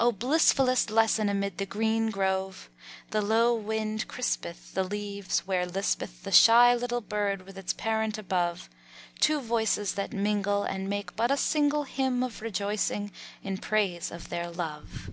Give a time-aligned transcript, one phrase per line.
[0.00, 2.68] O blissfullest lesson amid the green grove!
[3.12, 8.18] The low wind crispeth The leaves, where lispeth The shy little bird with its parent
[8.18, 8.68] above;
[9.20, 13.12] Two voices that mingle And make but a single Hymn of rejoicing
[13.44, 15.10] in praise of their love.